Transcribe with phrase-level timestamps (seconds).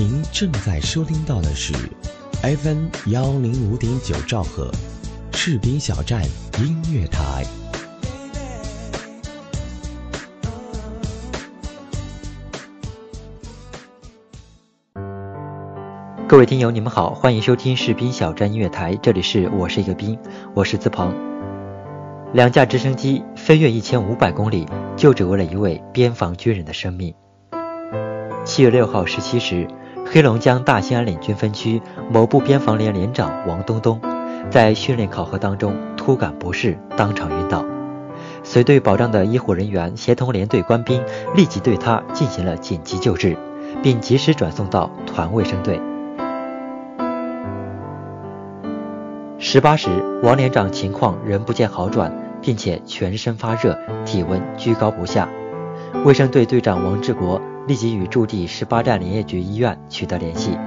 [0.00, 1.74] 您正在收听到的是
[2.40, 4.72] FM 幺零五点九兆赫，
[5.34, 6.22] 士兵小站
[6.58, 7.44] 音乐台。
[16.26, 20.18] 各位听友，你们好，欢迎收听士兵小站音乐台，这里是我是一个兵，
[20.54, 21.14] 我是资鹏。
[22.32, 27.14] 两架直升机飞越一千五百公里，就只为了一位边防军人的生命。
[28.46, 29.68] 七月六号十七时，
[30.12, 34.00] 黑龙江大兴安岭军分区某部边防连连长王东东，
[34.50, 37.64] 在训练考核当中突感不适，当场晕倒。
[38.42, 41.00] 随队保障的医护人员协同连队官兵，
[41.36, 43.38] 立即对他进行了紧急救治，
[43.84, 45.80] 并及时转送到团卫生队。
[49.38, 49.90] 十八时，
[50.24, 55.28] 王连长情况仍不见好转，并且全身发热，体温居高不下。
[56.04, 57.40] 卫生队队长王志国
[57.70, 60.58] 立即与驻地十八站林业局医院取得联系，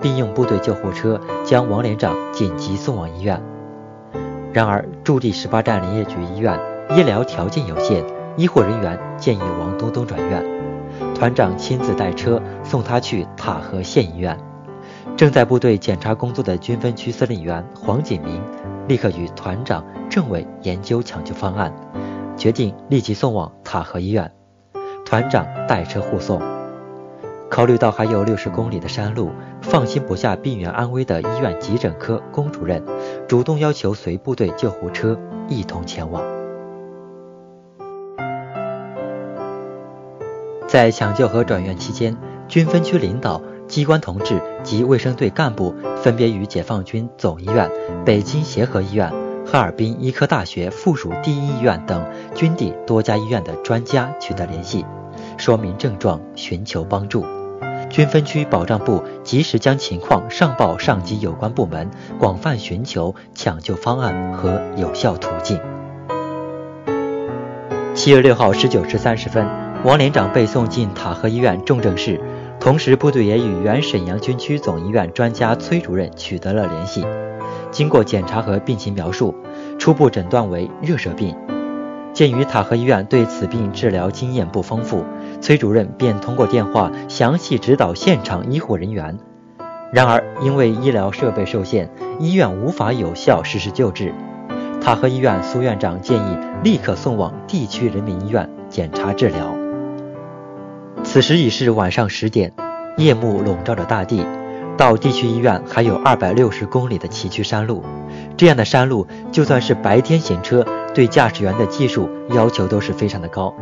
[0.00, 3.42] 并用部队救护车将王连长紧急送往医院。
[4.54, 6.58] 然而，驻地十八站林业局医院
[6.96, 8.02] 医疗条件有限，
[8.38, 10.42] 医护人员建议王东东转院，
[11.14, 14.34] 团长亲自带车送他去塔河县医院。
[15.14, 18.40] 正在部队检查工作的军分区司令员黄锦明，
[18.88, 21.70] 立刻与团长、政委研究抢救方案，
[22.34, 24.32] 决定立即送往塔河医院。
[25.06, 26.42] 团长带车护送。
[27.48, 29.30] 考虑到还有六十公里的山路，
[29.62, 32.84] 放心不下病员安危的医院急诊科龚主任，
[33.26, 35.16] 主动要求随部队救护车
[35.48, 36.22] 一同前往。
[40.66, 42.16] 在抢救和转院期间，
[42.48, 43.40] 军分区领导。
[43.68, 47.68] 机关同志及卫生队干部分别与解放军总医院、
[48.04, 49.12] 北京协和医院、
[49.44, 54.86] 哈尔滨医科大学附属第一医院等军地多家医院的专家取得联系，
[55.36, 57.24] 说明症状，寻求帮助。
[57.88, 65.60] 军分区保障部及时将情况上报上级有关部门，广泛寻求抢救方案和有效途径。
[67.94, 69.46] 七月六号十九时三十分，
[69.84, 72.20] 王连长被送进塔河医院重症室。
[72.58, 77.06] 同时，部队也与原沈阳军区总医院专家崔主任取得了联系。
[77.70, 79.34] 经过检查和病情描述，
[79.78, 81.36] 初步诊断为热射病。
[82.12, 85.04] 鉴于塔河医院对此病治疗经验不丰富，
[85.46, 89.16] 崔主任便通过电话详细指导现场医护人员。
[89.92, 94.12] 然而，因为医疗设备受限，医院无法有效实施救治。
[94.80, 99.56] 塔河医院苏院长建议立刻送往地区人民医院检查治疗。
[101.04, 102.52] 此时已是晚上十点，
[102.96, 104.26] 夜幕笼罩着大地，
[104.76, 107.84] 到地区医院还有二百六十公里的崎岖山路。
[108.36, 113.54] 这样的山路，就算是白天行车，对驾驶员的技术要求都是非常的高，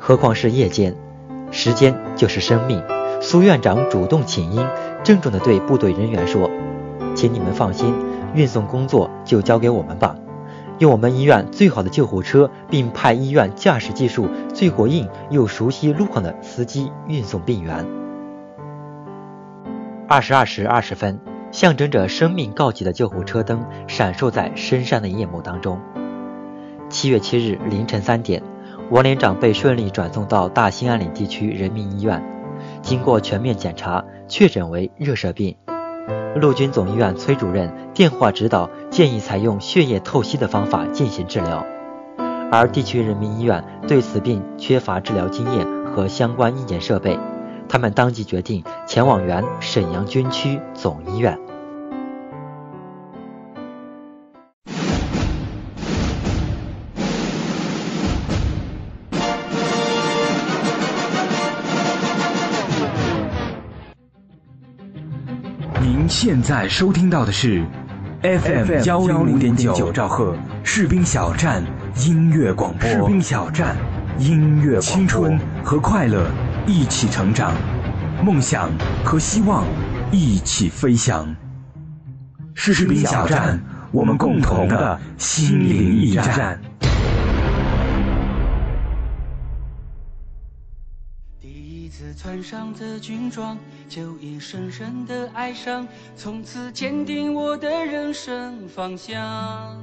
[0.00, 0.92] 何况是夜间。
[1.52, 2.82] 时间就是生命。
[3.20, 4.66] 苏院长主动请缨，
[5.04, 6.50] 郑重地对部队人员说
[7.14, 7.94] ：“请你们放心，
[8.34, 10.16] 运送工作就交给我们吧。”
[10.78, 17.86] 用我们医院最好的救护车，并派医院驾驶技术最过硬又熟悉路况的司机运送病员。
[20.08, 21.20] 二十二时二十分，
[21.52, 25.78] 象征着生命告急的救护车灯闪烁在深山的夜幕当中。
[26.88, 28.42] 七月七日凌晨三点，
[28.90, 32.22] 王连长被顺利转送到大兴安岭地区人民医院，
[32.82, 35.56] 经过全面检查，确诊为热射病。
[36.36, 41.64] 陆军总医院崔主任电话指导，建议采用血液透析的方法进行治疗，
[42.50, 47.18] 而地区人民医院对此病缺乏治疗经验和相关硬件设备，
[47.68, 51.38] 他们当即决定前往原沈阳军区总医院。
[66.24, 67.64] 现在收听到的是
[68.22, 71.64] FM 幺零五点九兆赫士兵小站
[71.96, 72.88] 音乐广播。
[72.88, 73.76] 士兵小站
[74.18, 76.30] 音乐青春和快乐
[76.64, 77.52] 一起成长，
[78.22, 78.70] 梦想
[79.02, 79.64] 和希望
[80.12, 81.34] 一起飞翔。
[82.54, 83.60] 士兵小站，
[83.90, 86.56] 我们共同的心灵驿站。
[92.22, 93.58] 穿上这军装，
[93.88, 95.84] 就已深深的爱上，
[96.14, 99.76] 从此坚定我的人生方向。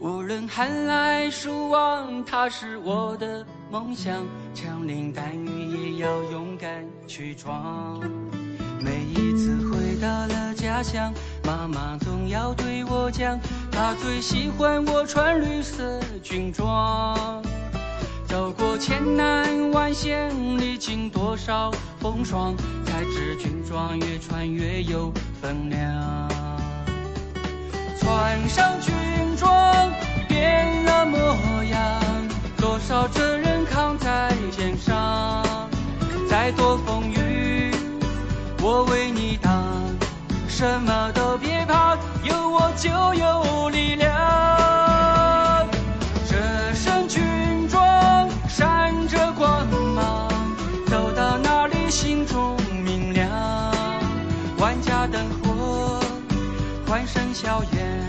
[0.00, 4.24] 无论寒来暑往，它是我的梦想。
[4.54, 8.00] 枪林弹雨也要勇敢去闯。
[8.80, 11.12] 每一次回到了家乡，
[11.44, 13.38] 妈妈总要对我讲，
[13.70, 17.43] 她最喜欢我穿绿色军装。
[18.34, 20.28] 走过千难万险，
[20.58, 21.70] 历经多少
[22.00, 22.52] 风霜，
[22.84, 26.28] 才知军装越穿越有分量。
[27.96, 28.92] 穿上军
[29.36, 29.88] 装，
[30.26, 31.16] 变了模
[31.70, 31.80] 样，
[32.56, 35.40] 多少责任扛在肩上。
[36.28, 37.70] 再多风雨，
[38.60, 39.52] 我为你挡，
[40.48, 44.93] 什么都别怕，有我就有力量。
[51.94, 53.30] 心中明亮。
[54.58, 56.00] 万家灯火，
[56.88, 58.04] 欢声笑颜，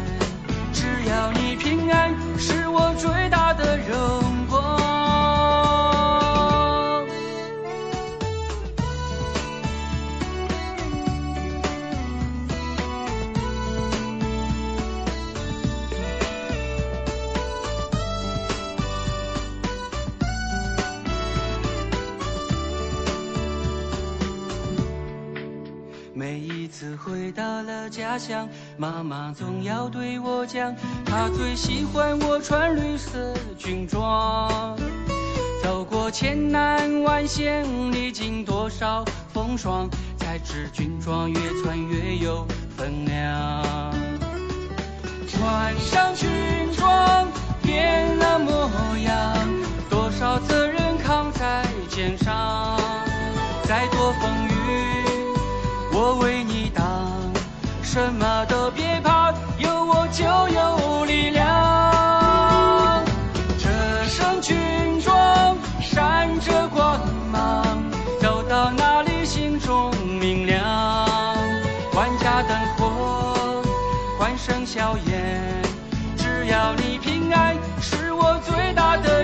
[0.73, 4.34] 只要你平安，是我最大的荣
[27.95, 30.75] 家乡，妈妈总要对我讲，
[31.05, 34.77] 她最喜欢我穿绿色军装。
[35.63, 42.45] 走过千难万险，历经多少风霜，才知军装越穿越有
[42.75, 43.63] 分量。
[45.29, 46.29] 穿上军
[46.75, 47.25] 装，
[47.63, 48.69] 变了模
[49.05, 49.37] 样，
[49.89, 52.77] 多少责任扛在肩上，
[53.63, 54.44] 再多风
[57.95, 63.01] 什么都别怕，有我就有力量。
[63.57, 63.69] 这
[64.03, 66.99] 身军装闪着光
[67.31, 67.65] 芒，
[68.19, 69.89] 走到哪里心中
[70.19, 70.61] 明亮。
[71.93, 73.63] 万家灯火，
[74.19, 75.63] 欢声笑颜，
[76.17, 79.14] 只要你平安，是我最大的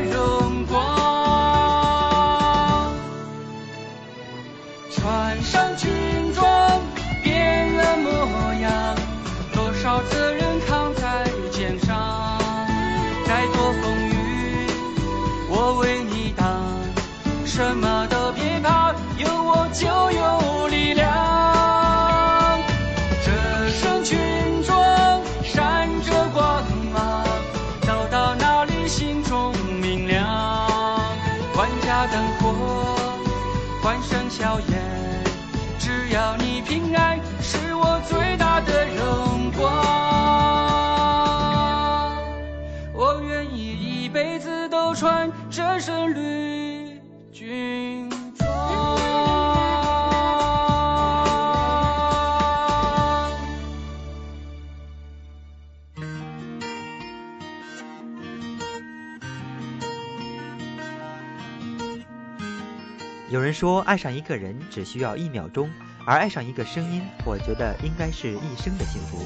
[34.31, 34.79] 笑颜，
[35.77, 39.69] 只要你平安，是我最大的荣光。
[42.93, 46.60] 我愿意一辈子都穿这身绿
[63.31, 65.69] 有人说，爱上一个人只需要一秒钟，
[66.05, 69.19] 而爱上一个声音，我觉得应该是一生的幸福。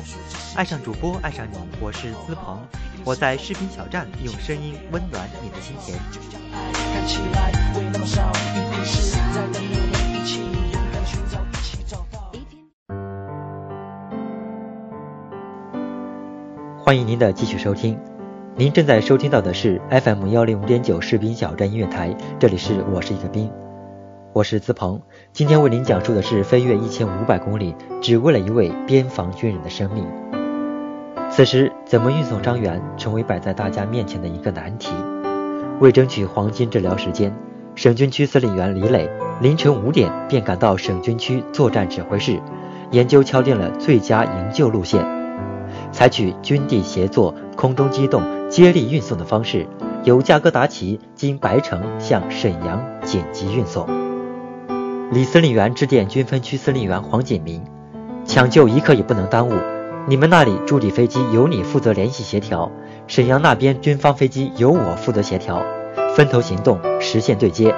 [0.55, 2.59] 爱上主播，爱上你，我是资鹏，
[3.03, 5.97] 我在视频小站用声音温暖你的心田。
[16.77, 17.99] 欢迎您的继续收听，
[18.55, 23.51] 您正在收听到的是 FM 幺零五点九士兵小站音乐台，这里是我是一个兵，
[24.35, 25.01] 我是资鹏，
[25.31, 30.05] 今天为您讲述的是飞越一千五百公里，只为了一位边防军人的生命。
[31.31, 34.91] 此时，怎么运送伤员，成为摆在大家面前的一个难题。
[35.79, 37.33] 为争取黄金治疗时间，
[37.75, 42.37] 省军区司令员李磊凌晨五点便赶到省军区作战指挥室，
[42.91, 45.01] 研究敲定了最佳营救路线，
[45.93, 49.65] 采取军地协作、空中机动、接力运送的方式，
[50.03, 54.04] 由加格达奇经白城向沈阳紧急运送。
[55.11, 57.63] 李司令员致电军分区司令员黄锦明，
[58.25, 59.53] 抢救一刻也不能耽误，
[60.07, 62.71] 你们那里驻地飞机由你负责联系协调。
[63.05, 65.63] 沈阳那边军方飞机由我负责协调，
[66.15, 67.73] 分头行动，实现对接。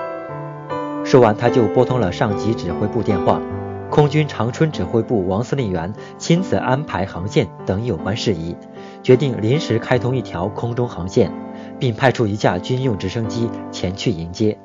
[1.04, 3.42] 说完，他就拨通了上级指挥部电话，
[3.90, 8.56] 空军长春指挥部王司令员亲自安排航线等有关事宜，
[9.04, 11.30] 决定临时开通一条空中航线，
[11.78, 14.58] 并派出一架军用直升机前去迎接。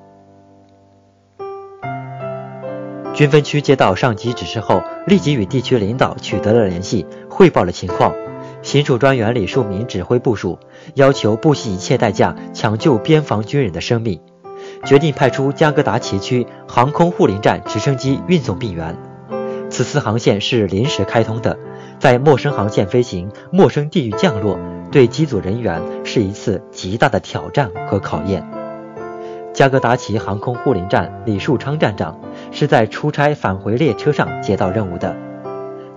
[3.14, 8.14] 军分区接到上级指示后，立即与地区领导取得了联系，汇报了情况。
[8.62, 10.58] 行署专员李树民指挥部署，
[10.94, 14.20] 要求不惜一切代价抢救边防军人的生命，
[14.84, 18.96] 决定派出加格达奇区航空护林站直升机运送病员。
[19.68, 21.58] 此次航线是临时开通的，
[21.98, 24.58] 在陌生航线飞行、陌生地域降落，
[24.90, 28.51] 对机组人员是一次极大的挑战和考验。
[29.52, 32.18] 加格达奇航空护林站李树昌站长
[32.50, 35.14] 是在出差返回列车上接到任务的。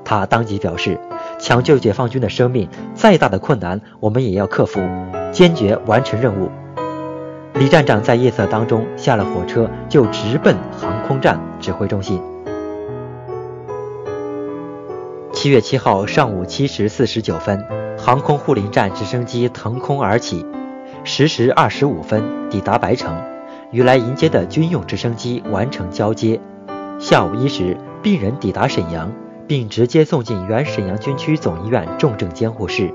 [0.04, 1.00] 他当即表示，
[1.40, 4.82] 抢救解放军的生命，再大的困难我们也要克服，
[5.32, 6.52] 坚决完成任务。
[7.54, 12.22] 李站长在夜色当中下了火车，就直奔航空站指挥中心。
[15.32, 17.66] 七月七号上午七时四十九分，
[17.98, 20.46] 航空护林站直升机腾空而起，
[21.04, 23.16] 十时二十五分抵达白城，
[23.76, 26.40] 与来迎接的军用直升机完成交接。
[26.98, 29.12] 下午一时，病人抵达沈阳，
[29.48, 32.90] 并直接送进原沈阳军区总医院重症监护室。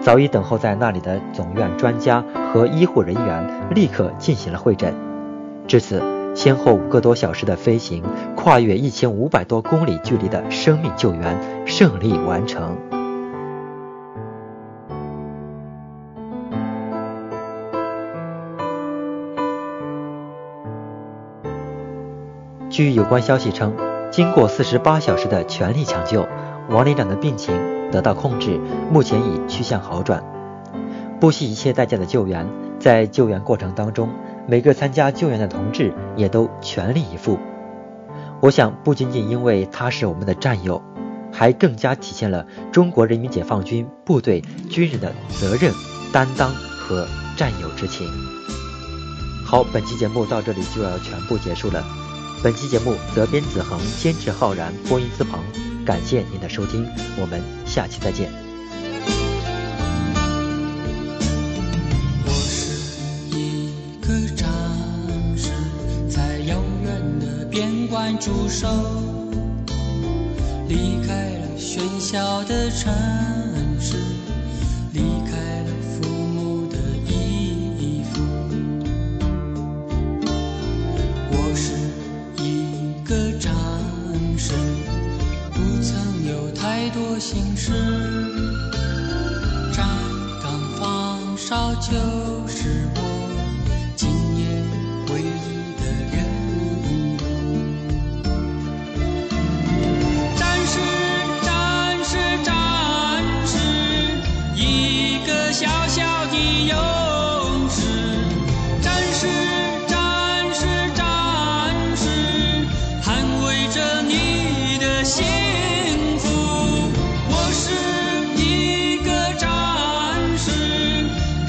[0.00, 4.94] 早已等候在那里的总院专家和医护人员立刻进行了会诊。
[5.66, 6.00] 至此，
[6.32, 8.00] 先后五个多小时的飞行，
[8.36, 12.78] 跨越一千五百多公里距离的生命救援胜利完成。
[22.74, 23.72] 据有关消息称，
[24.10, 26.26] 经过四十八小时的全力抢救，
[26.68, 27.54] 王连长的病情。
[27.92, 28.58] 得到控制，
[28.90, 30.24] 目前已趋向好转。
[31.20, 32.48] 不惜一切代价的救援，
[32.80, 34.10] 在救援过程当中，
[34.48, 37.38] 每个参加救援的同志也都全力以赴。
[38.40, 40.82] 我想，不仅仅因为他是我们的战友，
[41.30, 45.72] 还更加体现了中国人民解放军部队军人的责任、
[46.12, 48.10] 担当和战友之情。
[49.44, 51.84] 好，本期节目到这里就要全部结束了。
[52.44, 55.40] 本期节目责编子恒，监制浩然，播音资鹏。
[55.82, 56.86] 感谢您的收听，
[57.18, 58.30] 我们下期再见。
[62.26, 63.70] 我是一
[64.02, 64.46] 个战
[65.38, 65.52] 士，
[66.06, 68.68] 在遥远的边关驻守，
[70.68, 72.92] 离开了喧嚣的城
[87.18, 87.72] 心事，
[89.72, 89.84] 扎
[90.42, 92.33] 灯放烧酒。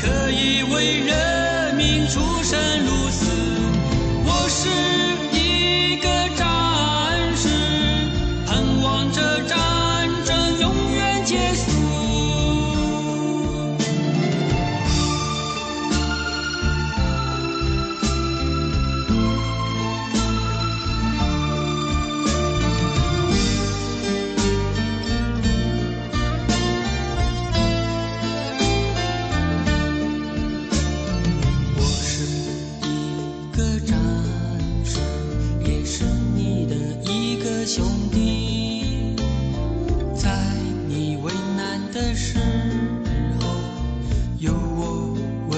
[0.02, 3.55] 可以为人民出生入死。
[37.76, 39.18] 兄弟，
[40.16, 40.32] 在
[40.88, 42.40] 你为难的时
[43.42, 43.48] 候，
[44.40, 45.14] 有我
[45.50, 45.58] 为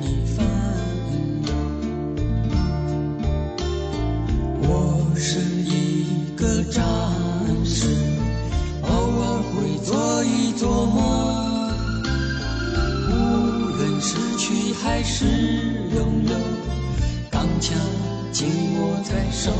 [0.00, 0.46] 你分
[1.48, 1.50] 忧。
[4.68, 6.80] 我是一个战
[7.64, 7.88] 士，
[8.82, 8.88] 偶
[9.18, 11.74] 尔会做一做梦。
[13.10, 13.10] 无
[13.76, 15.24] 论失去还是
[15.92, 16.36] 拥有，
[17.28, 17.76] 钢枪
[18.30, 18.46] 紧
[18.78, 19.50] 握在手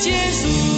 [0.00, 0.69] 结束。